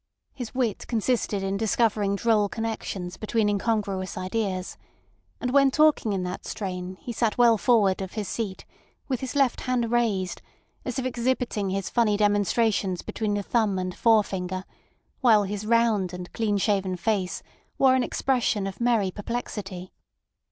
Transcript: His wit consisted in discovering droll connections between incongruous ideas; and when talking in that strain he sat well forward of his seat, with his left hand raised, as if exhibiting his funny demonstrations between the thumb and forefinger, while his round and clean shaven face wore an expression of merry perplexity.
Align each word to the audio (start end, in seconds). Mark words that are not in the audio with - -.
His 0.33 0.55
wit 0.55 0.87
consisted 0.87 1.43
in 1.43 1.57
discovering 1.57 2.15
droll 2.15 2.49
connections 2.49 3.17
between 3.17 3.47
incongruous 3.47 4.17
ideas; 4.17 4.75
and 5.39 5.51
when 5.51 5.69
talking 5.69 6.11
in 6.11 6.23
that 6.23 6.43
strain 6.43 6.95
he 6.95 7.11
sat 7.13 7.37
well 7.37 7.55
forward 7.55 8.01
of 8.01 8.13
his 8.13 8.27
seat, 8.27 8.65
with 9.07 9.19
his 9.19 9.35
left 9.35 9.61
hand 9.61 9.91
raised, 9.91 10.41
as 10.85 10.97
if 10.97 11.05
exhibiting 11.05 11.69
his 11.69 11.87
funny 11.91 12.17
demonstrations 12.17 13.03
between 13.03 13.35
the 13.35 13.43
thumb 13.43 13.77
and 13.77 13.93
forefinger, 13.95 14.63
while 15.19 15.43
his 15.43 15.67
round 15.67 16.13
and 16.13 16.33
clean 16.33 16.57
shaven 16.57 16.95
face 16.95 17.43
wore 17.77 17.93
an 17.93 18.01
expression 18.01 18.65
of 18.65 18.81
merry 18.81 19.11
perplexity. 19.11 19.93